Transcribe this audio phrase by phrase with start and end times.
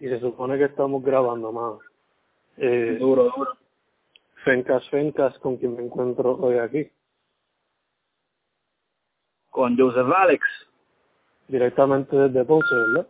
[0.00, 1.78] Y se supone que estamos grabando más.
[2.56, 3.56] Eh, Duro, duro.
[4.44, 6.90] Fencas Fencas, con quien me encuentro hoy aquí.
[9.50, 10.44] Con Joseph Alex.
[11.48, 13.08] Directamente desde Ponce, ¿verdad?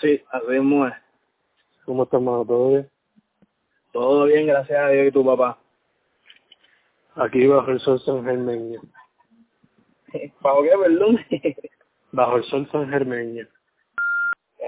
[0.00, 0.94] Sí, así mismo es.
[1.84, 2.44] ¿Cómo estás, mano?
[2.44, 2.90] ¿Todo bien?
[3.92, 5.58] Todo bien, gracias a Dios y tu papá.
[7.14, 8.80] Aquí bajo el sol San Germeño.
[10.42, 11.18] ¿Para qué, perdón?
[12.12, 13.46] Bajo el sol San Germeño.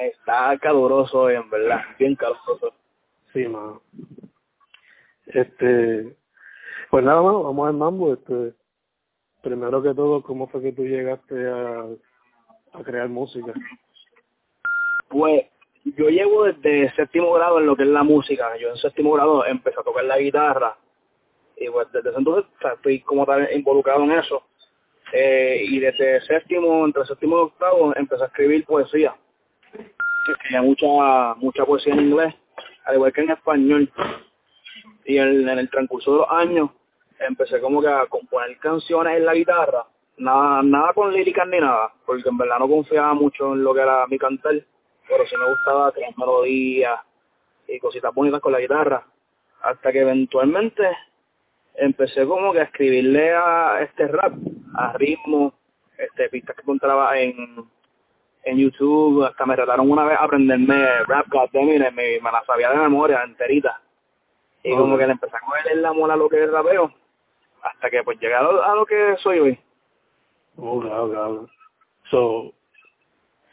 [0.01, 1.81] Está caluroso hoy, en verdad.
[1.99, 2.73] Bien caluroso.
[3.33, 3.83] Sí, mano.
[5.27, 6.17] Este,
[6.91, 8.15] pues nada más, vamos al mambo.
[8.15, 8.55] Este,
[9.43, 11.85] primero que todo, ¿cómo fue que tú llegaste a,
[12.73, 13.53] a crear música?
[15.09, 15.47] Pues
[15.85, 18.57] yo llevo desde séptimo grado en lo que es la música.
[18.59, 20.77] Yo en séptimo grado empecé a tocar la guitarra.
[21.57, 24.43] Y pues desde ese entonces o sea, estoy como tal involucrado en eso.
[25.13, 29.17] Eh, y desde séptimo, entre séptimo y octavo, empecé a escribir poesía.
[30.33, 32.35] Escribía mucha, mucha poesía en inglés,
[32.85, 33.93] al igual que en español.
[35.05, 36.71] Y en, el transcurso de los años
[37.19, 39.87] empecé como que a componer canciones en la guitarra.
[40.19, 43.81] Nada, nada con líricas ni nada, porque en verdad no confiaba mucho en lo que
[43.81, 44.55] era mi cantar,
[45.09, 47.01] pero sí me gustaba crear melodías
[47.67, 49.07] y cositas bonitas con la guitarra.
[49.63, 50.85] Hasta que eventualmente
[51.75, 54.35] empecé como que a escribirle a este rap,
[54.75, 55.55] a ritmo,
[55.97, 57.65] este pistas que encontraba en,
[58.45, 62.43] en YouTube, hasta me trataron una vez a aprenderme rap goddamn y me, me la
[62.47, 63.81] sabía de memoria enterita.
[64.63, 66.93] Y como que le empecé a coger en la mola a lo que es rapeo,
[67.63, 69.59] hasta que pues llegué a lo, a lo que soy hoy.
[70.57, 71.49] Oh, claro, claro.
[72.11, 72.53] So,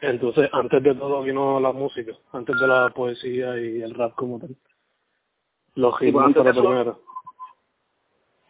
[0.00, 4.38] entonces, antes de todo vino la música, antes de la poesía y el rap como
[4.38, 4.56] tal.
[5.74, 7.00] Los pues, ritmos de eso- primero.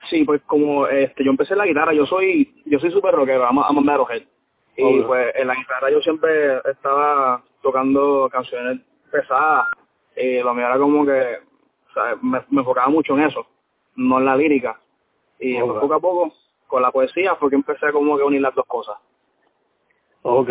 [0.09, 3.59] Sí, pues como este yo empecé la guitarra, yo soy yo soy súper rockero, I'm
[3.59, 4.23] a, I'm a metalhead.
[4.77, 5.07] Y Obvio.
[5.07, 9.67] pues en la guitarra yo siempre estaba tocando canciones pesadas.
[10.17, 11.39] Y lo mío era como que
[11.91, 13.47] o sea, me, me enfocaba mucho en eso,
[13.97, 14.79] no en la lírica.
[15.39, 16.33] Y poco a poco,
[16.67, 18.97] con la poesía, fue que empecé como que a unir las dos cosas.
[20.23, 20.51] Ok,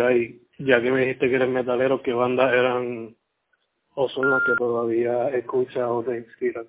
[0.58, 3.14] ya que me dijiste que eres metalero, ¿qué bandas eran
[3.94, 6.66] o son las que todavía escuchas o te inspiran?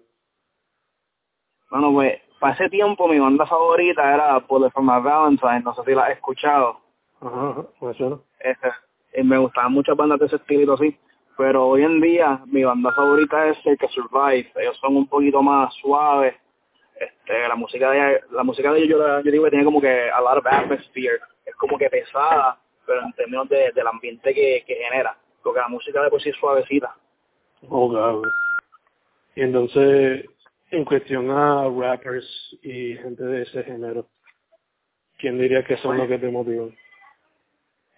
[1.69, 5.83] Bueno, pues para ese tiempo mi banda favorita era Bullet for My Valentine, no sé
[5.85, 6.79] si la has escuchado.
[7.21, 8.17] Ajá, ajá, me suena.
[8.39, 8.69] Este,
[9.15, 10.97] y me gustaban muchas bandas de ese estilo así,
[11.37, 15.73] pero hoy en día mi banda favorita es Circa Survive, ellos son un poquito más
[15.75, 16.35] suaves,
[16.99, 19.81] este, la música de la música de ellos yo, la- yo digo que tiene como
[19.81, 24.33] que a lot of atmosphere, es como que pesada, pero en términos de, del ambiente
[24.33, 26.95] que, que genera, porque la música de por sí es suavecita.
[27.69, 28.21] Oh, claro.
[29.35, 30.25] Y entonces,
[30.71, 34.07] en cuestión a rappers y gente de ese género,
[35.19, 36.75] ¿quién diría que son los que te motivan?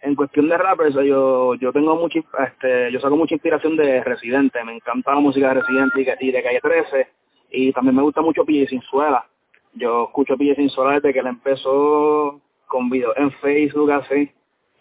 [0.01, 4.63] En cuestión de rappers, yo yo tengo mucha, este, yo saco mucha inspiración de Residente,
[4.63, 7.07] me encanta la música de Residente y, que- y de Calle 13,
[7.51, 9.25] y también me gusta mucho Pille Sinzuela.
[9.73, 14.31] Yo escucho Pille Sinzuela desde que él empezó con videos en Facebook así,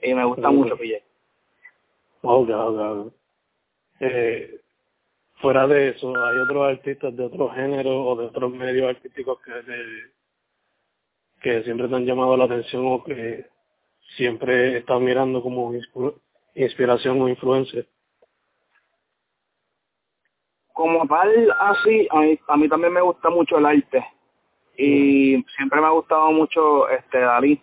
[0.02, 1.02] y me gusta mucho Pille.
[2.22, 3.12] Oh, claro, claro.
[4.00, 4.60] Eh,
[5.40, 9.52] fuera de eso, ¿hay otros artistas de otros géneros o de otros medios artísticos que,
[11.40, 13.46] que siempre te han llamado la atención o que
[14.16, 15.72] siempre estás mirando como
[16.54, 17.84] inspiración o influencia?
[20.72, 24.04] Como tal, así, a mí, a mí también me gusta mucho el arte,
[24.76, 27.60] y siempre me ha gustado mucho este Dalí.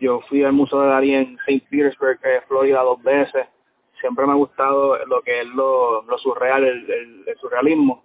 [0.00, 1.66] Yo fui al Museo de Dalí en St.
[1.70, 3.46] Petersburg, eh, Florida, dos veces.
[4.00, 8.02] Siempre me ha gustado lo que es lo, lo surreal, el, el- el surrealismo.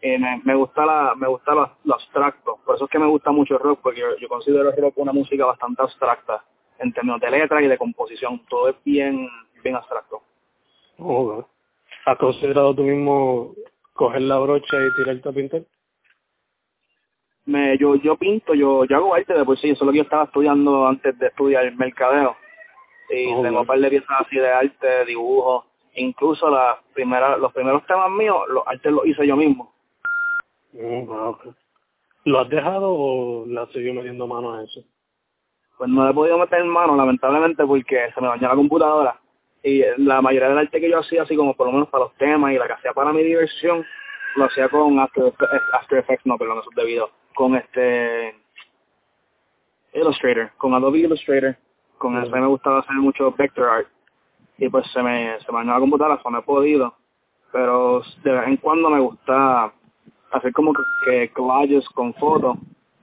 [0.00, 2.58] Y me, me gusta la me gusta lo, lo abstracto.
[2.64, 4.98] Por eso es que me gusta mucho el rock, porque yo, yo considero el rock
[4.98, 6.44] una música bastante abstracta
[6.78, 8.42] en términos de letra y de composición.
[8.48, 9.28] Todo es bien
[9.62, 10.22] bien abstracto.
[10.98, 11.44] Oh.
[12.06, 13.54] ¿Has considerado tú mismo
[13.92, 15.62] coger la brocha y tirarte a pintar?
[17.44, 19.70] Me, yo yo pinto, yo, yo hago arte de por sí.
[19.70, 22.36] Eso es lo que yo estaba estudiando antes de estudiar mercadeo.
[23.10, 25.64] Y Oh, tengo un par de piezas así de arte, dibujo.
[25.94, 29.72] Incluso la primera, los primeros temas míos, los artes los hice yo mismo.
[30.72, 31.38] Mm, ah.
[32.24, 34.82] ¿Lo has dejado o le has seguido metiendo mano a eso?
[35.76, 39.20] Pues no he podido meter mano, lamentablemente, porque se me dañó la computadora.
[39.62, 42.14] y la mayoría del arte que yo hacía, así como por lo menos para los
[42.16, 43.84] temas y la que hacía para mi diversión,
[44.36, 45.32] lo hacía con After,
[45.72, 48.34] After Effects, no, perdón, eso es debido, con este
[49.94, 51.56] Illustrator, con Adobe Illustrator,
[51.98, 53.88] con eso me gustaba hacer mucho vector art
[54.58, 56.94] y pues se me se me la computadora, no he podido,
[57.52, 59.72] pero de vez en cuando me gusta
[60.30, 60.72] hacer como
[61.04, 62.56] que collages con fotos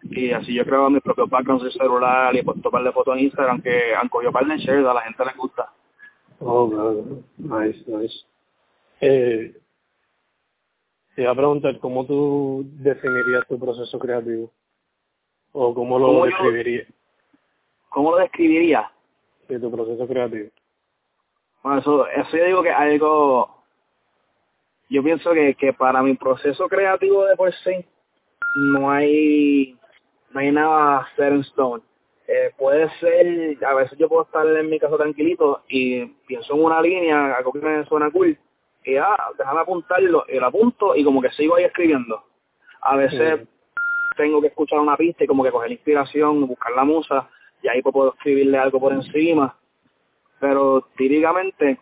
[0.04, 3.24] y así yo creo mis propios backgrounds de celular y pues tomar de fotos en
[3.24, 5.72] Instagram que han cogido par de shares, a la gente le gusta.
[6.40, 7.04] Oh, claro.
[7.38, 8.16] Nice, nice.
[9.02, 9.56] Eh,
[11.16, 14.52] te iba a preguntar, ¿cómo tú definirías tu proceso creativo?
[15.54, 16.88] ¿O cómo lo describirías?
[17.90, 18.92] ¿Cómo lo describiría?
[19.48, 20.50] Sí, tu proceso creativo.
[21.64, 23.55] Bueno, eso, eso yo digo que algo...
[24.90, 27.86] Yo pienso que, que para mi proceso creativo de por sí
[28.56, 29.78] no hay
[30.32, 31.82] no hay nada set in stone.
[32.28, 36.64] Eh, puede ser, a veces yo puedo estar en mi casa tranquilito y pienso en
[36.64, 38.38] una línea, algo que me suena cool,
[38.84, 42.24] y ah, déjame apuntarlo, y lo apunto y como que sigo ahí escribiendo.
[42.82, 43.48] A veces
[44.18, 47.30] tengo que escuchar una pista y como que coger inspiración, buscar la musa,
[47.62, 49.56] y ahí puedo escribirle algo por encima.
[50.40, 51.80] Pero típicamente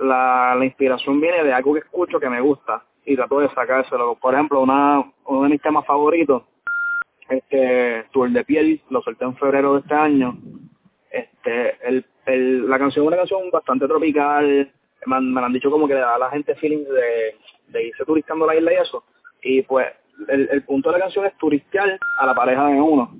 [0.00, 4.16] la, la inspiración viene de algo que escucho que me gusta y trato de sacárselo.
[4.16, 6.42] Por ejemplo, una, uno de mis temas favoritos
[7.30, 10.36] este Tour de Piel, lo solté en febrero de este año.
[11.10, 14.70] Este, el, el, la canción es una canción bastante tropical,
[15.06, 17.36] me, me han dicho como que le da a la gente feeling de,
[17.68, 19.04] de irse turistando la isla y eso.
[19.42, 19.86] Y pues
[20.28, 23.16] el, el punto de la canción es turistear a la pareja de uno.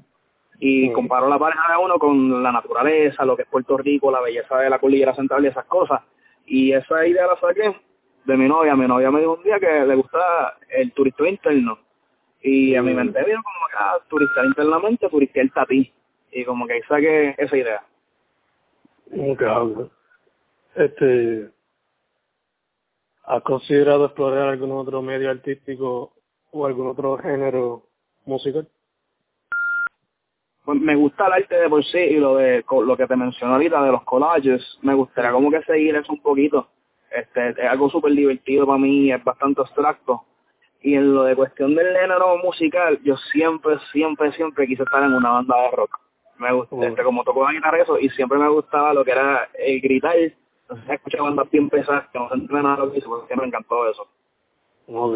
[0.58, 4.20] Y comparo la pareja de uno con la naturaleza, lo que es Puerto Rico, la
[4.20, 6.02] belleza de la cordillera central y esas cosas.
[6.50, 7.76] Y esa idea la saqué
[8.24, 8.74] de mi novia.
[8.74, 11.78] Mi novia me dijo un día que le gusta el turismo interno
[12.42, 15.92] y a mi mente vino como que ah, turistear internamente, turistear el tatí.
[16.32, 17.82] Y como que ahí saqué esa idea.
[19.12, 19.90] Ok,
[20.74, 21.50] Este,
[23.24, 26.12] ¿Has considerado explorar algún otro medio artístico
[26.50, 27.84] o algún otro género
[28.24, 28.66] musical?
[30.64, 33.54] Pues me gusta el arte de por sí y lo de lo que te mencioné
[33.54, 34.78] ahorita de los collages.
[34.82, 36.68] Me gustaría como que seguir eso un poquito.
[37.10, 40.24] Este, es algo súper divertido para mí, es bastante abstracto
[40.82, 45.12] y en lo de cuestión del género musical, yo siempre, siempre, siempre quise estar en
[45.12, 45.98] una banda de rock.
[46.38, 49.48] Me gusta, este, como tocó la guitarra eso, y siempre me gustaba lo que era
[49.58, 50.16] el gritar.
[50.16, 53.88] Entonces escuchaba bandas bien pesadas que no se nada lo que hizo, porque me encantó
[53.90, 54.06] eso.
[54.86, 55.14] Oh,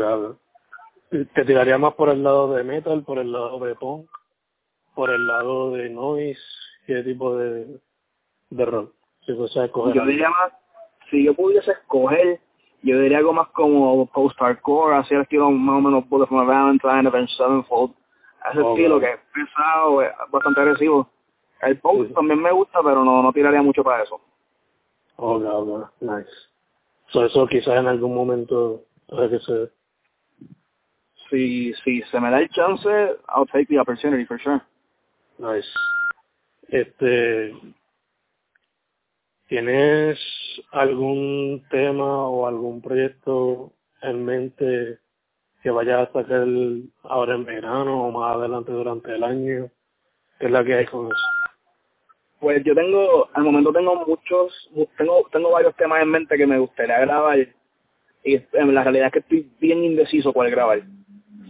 [1.11, 4.09] ¿Te tiraría más por el lado de metal, por el lado de punk,
[4.95, 6.41] por el lado de noise?
[6.87, 7.81] ¿Qué tipo de,
[8.51, 8.93] de rock?
[9.27, 10.53] Si yo diría más,
[11.11, 12.41] si yo pudiese escoger,
[12.83, 16.45] yo diría algo más como post-hardcore, así el estilo más o menos Bullet from a
[16.45, 17.95] Valentine, Avenged Sevenfold,
[18.51, 21.09] ese estilo que es pesado, es bastante agresivo.
[21.63, 24.21] El post también me gusta, pero no, no tiraría mucho para eso.
[25.17, 26.29] Oh, no, nice.
[27.09, 29.71] So, eso quizás en algún momento, que se...
[31.31, 32.87] Si, si se me da el chance,
[33.35, 34.61] I'll take the opportunity for sure.
[35.39, 35.69] Nice.
[36.69, 37.55] Este,
[39.49, 40.19] ¿Tienes
[40.73, 43.73] algún tema o algún proyecto
[44.03, 44.99] en mente
[45.63, 46.47] que vayas a sacar
[47.03, 49.71] ahora en verano o más adelante durante el año?
[50.39, 51.27] ¿Qué es la que hay con eso?
[52.41, 56.59] Pues yo tengo, al momento tengo muchos, tengo, tengo varios temas en mente que me
[56.59, 57.39] gustaría grabar
[58.25, 60.83] y la realidad es que estoy bien indeciso cuál grabar.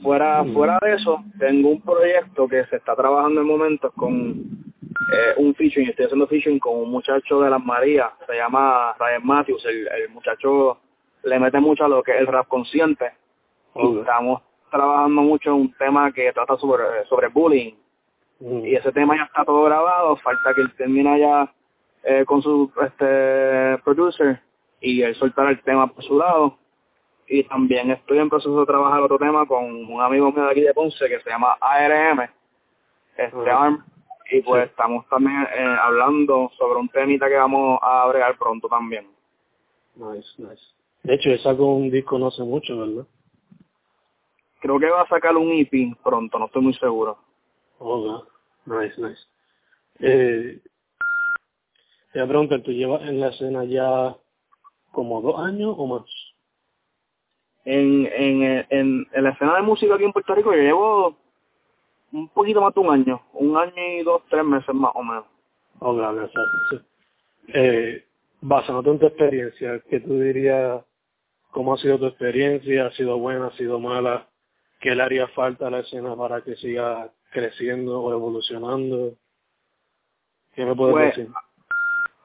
[0.04, 5.34] Fuera, fuera de eso, tengo un proyecto que se está trabajando en momentos con eh,
[5.38, 9.64] un featuring, estoy haciendo featuring con un muchacho de las Marías, se llama Ryan Matthews,
[9.64, 10.78] el, el muchacho
[11.24, 13.12] le mete mucho a lo que es el rap consciente.
[13.74, 17.74] estamos trabajando mucho en un tema que trata sobre, sobre bullying.
[18.40, 18.66] Mm.
[18.66, 21.52] Y ese tema ya está todo grabado, falta que él termine ya
[22.02, 24.40] eh, con su este producer
[24.80, 26.58] y él soltar el tema por su lado.
[27.26, 30.60] Y también estoy en proceso de trabajar otro tema con un amigo mío de aquí
[30.60, 32.28] de Ponce que se llama ARM,
[33.16, 33.82] este ARM
[34.30, 39.06] y pues estamos también eh, hablando sobre un temita que vamos a bregar pronto también.
[39.96, 40.62] Nice, nice.
[41.02, 43.06] De hecho, sacó un disco no hace mucho, ¿verdad?
[44.60, 47.18] Creo que va a sacar un EP pronto, no estoy muy seguro.
[47.78, 48.24] Oh,
[48.64, 49.20] nice, nice.
[50.00, 50.60] Eh,
[52.12, 54.16] te voy a preguntar, ¿tú llevas en la escena ya
[54.90, 56.02] como dos años o más?
[57.64, 61.16] En, en, en, en la escena de música aquí en Puerto Rico yo llevo
[62.12, 65.24] un poquito más de un año, un año y dos, tres meses más o menos.
[65.80, 66.78] Oh, claro, exacto, sí.
[67.48, 68.04] Eh,
[68.40, 70.84] basándote en tu experiencia, ¿qué tú dirías,
[71.50, 72.86] cómo ha sido tu experiencia?
[72.86, 74.28] ¿Ha sido buena, ha sido mala?
[74.80, 79.14] ¿Qué le haría falta a la escena para que siga creciendo o evolucionando?
[80.54, 81.32] ¿Qué me puedes pues, decir?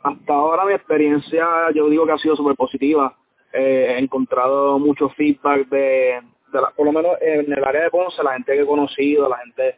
[0.03, 3.17] hasta ahora mi experiencia yo digo que ha sido súper positiva.
[3.53, 6.21] Eh, he encontrado mucho feedback de,
[6.53, 9.37] la, por lo menos en el área de Ponce, la gente que he conocido, la
[9.37, 9.77] gente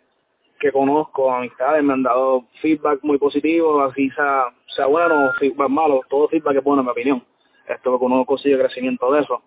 [0.59, 6.01] que conozco, amistades, me han dado feedback muy positivo, así sea, sea bueno feedback malo,
[6.09, 7.23] todo feedback es bueno en mi opinión.
[7.67, 9.41] Esto que uno consigue crecimiento de eso.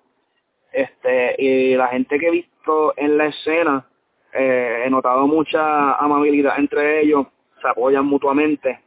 [0.73, 3.87] Este, y la gente que he visto en la escena,
[4.33, 7.27] eh, he notado mucha amabilidad entre ellos,
[7.63, 8.81] se apoyan mutuamente.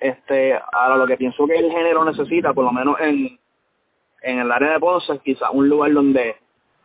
[0.00, 3.38] Este, ahora lo que pienso que el género necesita, por lo menos en,
[4.22, 6.36] en el área de Ponce, quizás un lugar donde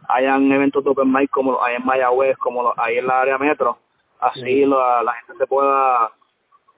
[0.07, 3.77] hayan eventos de open mic como hay en Mayagüez, como hay en la área metro,
[4.19, 6.11] así la, la gente se pueda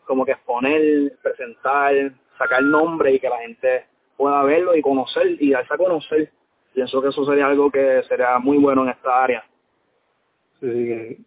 [0.06, 1.94] como que exponer, presentar,
[2.38, 3.86] sacar nombre y que la gente
[4.18, 6.32] pueda verlo y conocer y darse a conocer.
[6.74, 9.44] Pienso que eso sería algo que sería muy bueno en esta área.
[10.60, 11.18] Sí, que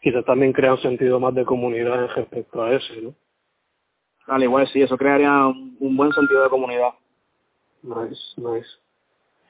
[0.00, 3.14] quizás también crea un sentido más de comunidad respecto a eso, ¿no?
[4.26, 6.94] Al igual, sí, eso crearía un buen sentido de comunidad.
[7.84, 8.68] Nice, nice.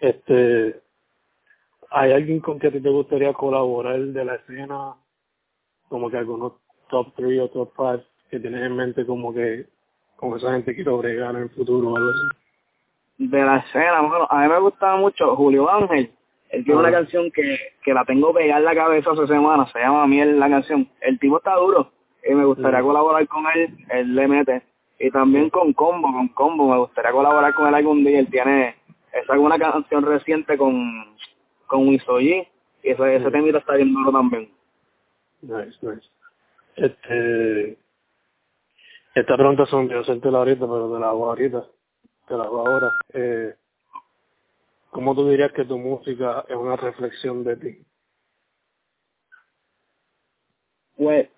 [0.01, 0.81] Este,
[1.91, 4.95] ¿hay alguien con que a te gustaría colaborar de la escena?
[5.89, 6.55] Como que algunos
[6.89, 9.67] top 3 o top 5 que tienes en mente como que
[10.17, 13.29] con esa gente quiero bregar en el futuro o algo así.
[13.29, 16.11] De la escena, bueno, a mí me gustaba mucho Julio Ángel.
[16.51, 19.79] Él tiene una canción que, que la tengo pegada en la cabeza hace semanas, se
[19.79, 20.89] llama Miel la canción.
[21.01, 21.93] El tipo está duro
[22.29, 24.63] y me gustaría colaborar con él, él le mete.
[25.05, 28.21] Y también con Combo, con Combo, me gustaría colaborar con él algún día.
[28.21, 28.75] Él tiene,
[29.13, 31.15] es alguna canción reciente con,
[31.67, 32.49] con Wisoji
[32.83, 34.51] y ese, ese tema está bien duro también.
[35.43, 36.09] Nice, nice.
[36.77, 37.77] Este,
[39.15, 41.67] esta pregunta son yo hacértela ahorita, pero te la hago ahorita,
[42.27, 42.91] te la hago ahora.
[43.13, 43.55] Eh,
[44.89, 47.79] ¿Cómo tú dirías que tu música es una reflexión de ti?
[50.97, 51.29] Pues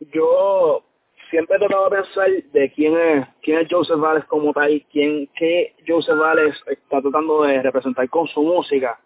[0.00, 0.82] yo
[1.30, 5.28] siempre he tratado de pensar de quién es quién es Joseph Valles como tal, quién
[5.34, 8.98] qué Joseph Valles está tratando de representar con su música.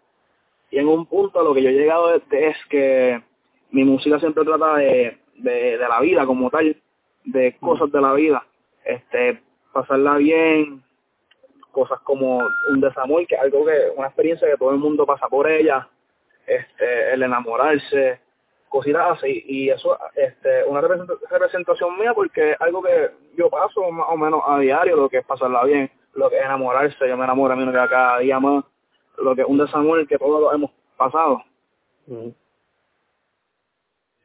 [0.70, 3.22] Y en un punto lo que yo he llegado es, es que
[3.70, 6.76] mi música siempre trata de, de, de la vida como tal,
[7.24, 8.44] de cosas de la vida,
[8.84, 9.40] este
[9.72, 10.82] pasarla bien,
[11.70, 15.28] cosas como un desamor, que es algo que, una experiencia que todo el mundo pasa
[15.28, 15.88] por ella,
[16.46, 18.20] este, el enamorarse,
[18.68, 24.06] cositas así, y eso este una representación mía porque es algo que yo paso más
[24.10, 27.24] o menos a diario, lo que es pasarla bien, lo que es enamorarse, yo me
[27.24, 28.64] enamoro a mí que cada día más,
[29.18, 31.42] lo que es un desamor que todos lo hemos pasado.
[32.06, 32.28] Mm.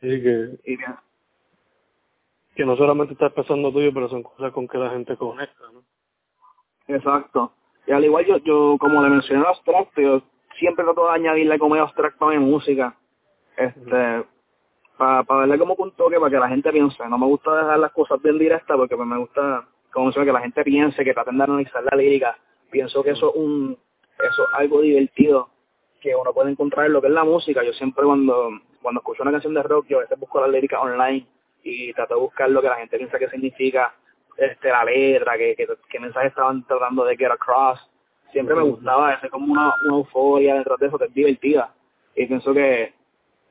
[0.02, 0.78] Sí, que, Y
[2.56, 5.84] que no solamente está pasando tuyo, pero son cosas con que la gente conecta, ¿no?
[6.88, 7.54] Exacto.
[7.88, 10.22] Y al igual yo, yo como le mencioné el abstracto, yo
[10.60, 12.96] siempre trato de añadirle como abstracto a mi música.
[13.58, 14.24] Este,
[14.98, 17.08] para pa darle como un toque para que la gente piense.
[17.10, 20.34] No me gusta dejar las cosas bien directas porque pues me gusta, como mencioné, que
[20.34, 22.38] la gente piense, que traten de analizar la lírica.
[22.72, 23.78] Pienso que eso es un,
[24.20, 25.50] eso es algo divertido
[26.02, 27.64] que uno puede encontrar en lo que es la música.
[27.64, 28.50] Yo siempre cuando,
[28.82, 31.26] cuando escucho una canción de rock, yo a veces busco la lírica online
[31.64, 33.94] y trato de buscar lo que la gente piensa que significa
[34.38, 37.80] este la letra, que, que, que mensaje estaban tratando de get across.
[38.32, 41.74] Siempre me gustaba ese como una, una euforia dentro de eso que es divertida.
[42.16, 42.94] Y pienso que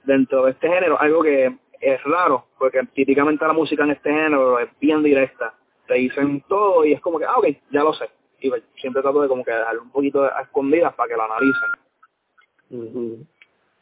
[0.04, 4.58] dentro de este género, algo que es raro, porque típicamente la música en este género
[4.58, 5.54] es bien directa.
[5.86, 8.08] Te dicen todo y es como que, ah, ok, ya lo sé.
[8.40, 11.24] Y pues, siempre trato de como que dejarlo un poquito a escondidas para que lo
[11.24, 11.70] analicen.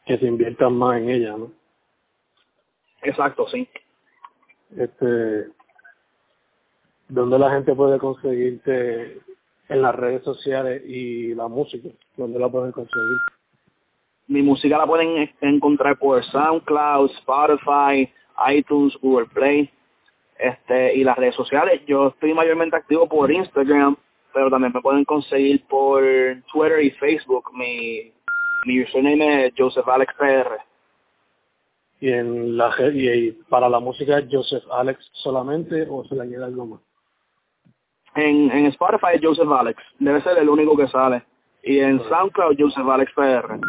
[0.05, 1.51] Que se inviertan más en ella, ¿no?
[3.03, 3.67] Exacto, sí.
[4.75, 5.47] Este,
[7.07, 9.21] ¿dónde la gente puede conseguirte
[9.69, 11.89] en las redes sociales y la música?
[12.17, 13.17] ¿Dónde la pueden conseguir?
[14.27, 18.09] Mi música la pueden encontrar por SoundCloud, Spotify,
[18.49, 19.69] iTunes, Google Play,
[20.39, 21.81] este y las redes sociales.
[21.87, 23.95] Yo estoy mayormente activo por Instagram,
[24.33, 26.03] pero también me pueden conseguir por
[26.51, 27.51] Twitter y Facebook.
[27.53, 28.11] Mi,
[28.65, 30.57] mi username es Joseph Alex PR.
[31.99, 36.65] Y en la y, para la música Joseph Alex solamente o se le añade algo
[36.65, 36.81] más.
[38.15, 41.23] En, en Spotify es Joseph Alex, debe ser el único que sale.
[41.63, 43.59] Y en SoundCloud Joseph Alex PR.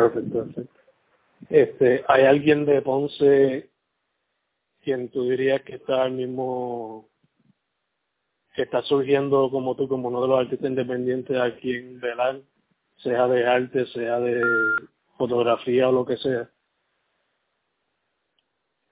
[0.00, 0.80] Perfecto, perfecto.
[1.50, 3.70] Este, ¿hay alguien de Ponce
[4.82, 7.08] quien tú dirías que está al mismo
[8.54, 12.40] que está surgiendo como tú, como uno de los artistas independientes aquí en Velar,
[12.96, 14.40] sea de arte, sea de
[15.18, 16.48] fotografía o lo que sea?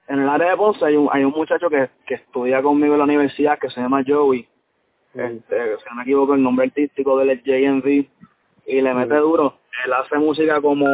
[0.09, 2.99] En el área de Ponce hay un, hay un muchacho que, que estudia conmigo en
[2.99, 4.47] la universidad que se llama Joey.
[5.15, 8.07] Este, si no me equivoco, el nombre artístico de él es JNV
[8.67, 9.21] y le mete Mm.
[9.21, 9.59] duro.
[9.85, 10.87] Él hace música como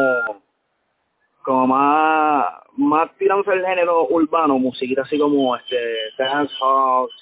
[1.42, 2.46] como más
[2.76, 5.76] más tirándose el género urbano, musiquita así como este
[6.18, 7.12] dance house,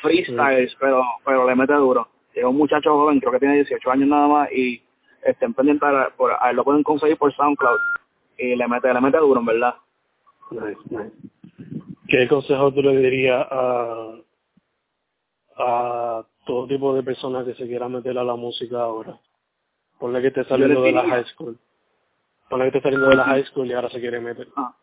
[0.00, 2.08] freestyles, pero pero le mete duro.
[2.32, 4.82] Es un muchacho joven, creo que tiene 18 años nada más y
[5.22, 7.78] estén pendientes, por, a él lo pueden conseguir por SoundCloud
[8.38, 9.74] y le mete, le mete duro, en verdad.
[10.50, 11.12] Nice, nice.
[12.08, 14.16] ¿Qué consejo tú le dirías a,
[15.56, 19.18] a todo tipo de personas que se quieran meter a la música ahora?
[20.04, 21.58] Ponle que esté saliendo de la high school.
[22.50, 24.48] Ponle que esté saliendo de la high school y ahora se quiere meter.
[24.54, 24.76] Ah.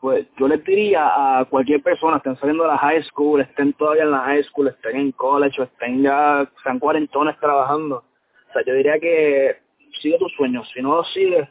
[0.00, 4.04] Pues yo les diría a cualquier persona, estén saliendo de la high school, estén todavía
[4.04, 7.96] en la high school, estén en college o estén ya, sean cuarentones trabajando.
[7.96, 9.58] O sea, yo diría que
[10.00, 10.66] sigue tus sueños.
[10.72, 11.46] Si no los sigues,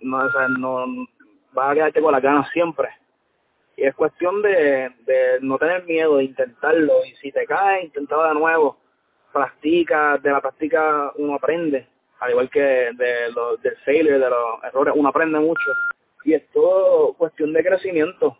[0.00, 0.86] no, o sea, no
[1.52, 2.88] vas a quedarte con las ganas siempre.
[3.76, 7.04] Y es cuestión de, de no tener miedo, de intentarlo.
[7.06, 8.78] Y si te caes, intentalo de nuevo.
[9.34, 11.88] Practica, de la práctica uno aprende.
[12.20, 15.72] Al igual que de los, del failure, de los errores, uno aprende mucho
[16.24, 18.38] y es todo cuestión de crecimiento.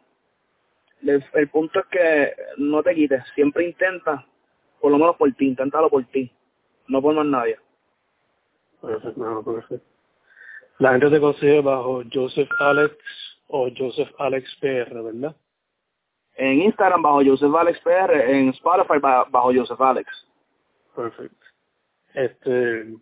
[1.02, 4.24] El, el, punto es que no te quites, siempre intenta,
[4.80, 6.32] por lo menos por ti, inténtalo por ti,
[6.86, 7.58] no por más nadie.
[8.80, 9.86] Perfecto, no, perfecto.
[10.78, 12.96] La gente te consigue bajo Joseph Alex
[13.48, 15.36] o Joseph Alex PR, ¿verdad?
[16.36, 20.24] En Instagram bajo Joseph Alex PR, en Spotify bajo Joseph Alex.
[20.94, 21.46] Perfecto.
[22.14, 22.94] Este,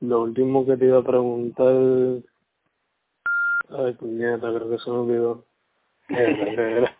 [0.00, 1.72] lo último que te iba a preguntar
[3.70, 5.44] Ay, puñeta, creo que se me olvidó.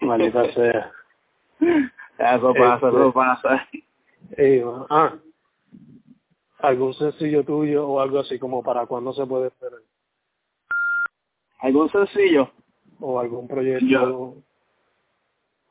[0.00, 0.92] Maldita sea.
[2.18, 3.68] Eso pasa, eso Este, pasa.
[4.36, 5.16] eh, ah,
[6.60, 9.80] algún sencillo tuyo o algo así como para cuándo se puede esperar.
[11.60, 12.50] ¿Algún sencillo?
[13.00, 13.86] O algún proyecto.
[13.86, 14.34] Yo-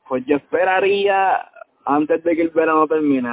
[0.08, 1.50] Pues yo esperaría,
[1.86, 3.28] antes de que el verano termine,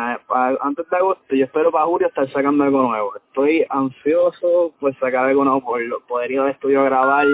[0.62, 3.16] antes de agosto, yo espero para julio estar sacando algo nuevo.
[3.16, 7.28] Estoy ansioso por sacar algo nuevo, por lo- poder ir al estudio a grabar.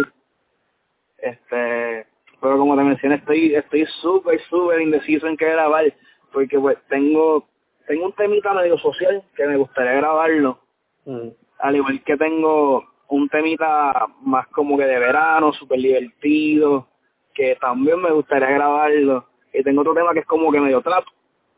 [1.18, 2.06] Este,
[2.40, 5.86] pero como te mencioné, estoy estoy súper, súper indeciso en qué grabar,
[6.32, 7.46] porque pues tengo
[7.88, 10.60] tengo un temita medio social que me gustaría grabarlo,
[11.06, 16.86] Mm, al igual que tengo un temita más como que de verano, súper divertido,
[17.34, 19.26] que también me gustaría grabarlo.
[19.58, 21.06] Y tengo otro tema que es como que medio trap,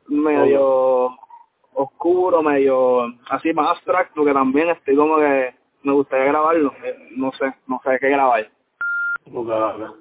[0.07, 1.17] medio
[1.73, 6.73] oscuro, medio así más abstracto, que también estoy como que me gustaría grabarlo.
[6.83, 8.49] Eh, No sé, no sé qué grabar.
[9.33, 9.95] ok, ok.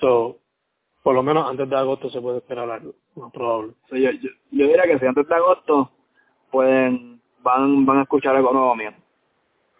[0.00, 0.38] So,
[1.02, 3.74] por lo menos antes de agosto se puede esperar algo, más probable.
[3.90, 5.90] Yo, yo, yo diría que si antes de agosto
[6.50, 8.90] pueden van van a escuchar algo nuevo mío.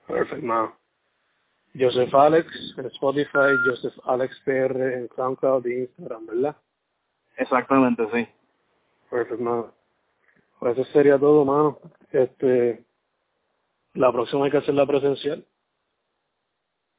[0.07, 0.73] Perfect, man.
[1.79, 6.57] Joseph Alex en Spotify, Joseph Alex PR en SoundCloud y Instagram, ¿verdad?
[7.39, 8.29] Exactamente, sí.
[9.39, 9.67] Man.
[10.59, 11.79] Pues eso sería todo, mano.
[12.11, 12.85] Este,
[13.95, 15.47] la próxima hay que hacerla presencial.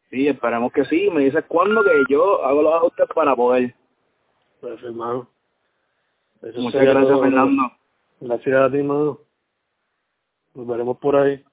[0.10, 1.10] Sí, esperemos que sí.
[1.12, 3.76] Me dices cuándo que yo hago los ajustes para poder.
[4.62, 5.28] Perfect, mano.
[6.42, 7.22] Eso Muchas gracias, todo.
[7.22, 7.72] Fernando.
[8.22, 9.20] Gracias a ti, mano.
[10.56, 11.44] Nos veremos por ahí.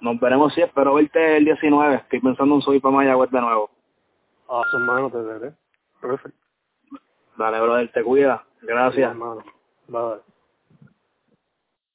[0.00, 1.94] Nos veremos, sí, espero verte el 19.
[1.94, 3.70] Estoy pensando en subir para Mayagüez de nuevo.
[4.48, 5.54] Awesome, mano, te veré.
[6.00, 6.45] Perfect.
[7.36, 8.44] Dale, brother, te cuida.
[8.62, 9.10] Gracias.
[9.10, 9.44] Hermano.
[9.88, 10.35] Bye.